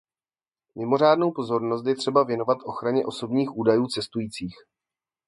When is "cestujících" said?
3.87-4.55